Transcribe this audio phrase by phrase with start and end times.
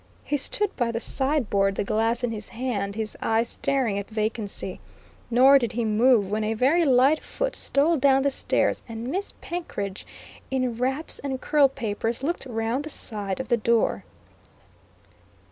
[0.23, 4.79] He stood by the sideboard, the glass in his hand, his eyes staring at vacancy.
[5.29, 9.33] Nor did he move when a very light foot stole down the stairs, and Miss
[9.41, 10.07] Penkridge,
[10.49, 14.03] in wraps and curl papers, looked round the side of the door.